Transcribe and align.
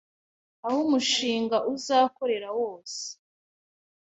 aho 0.65 0.77
umushinga 0.87 1.57
uzakorera 1.73 2.49
wose 2.59 3.03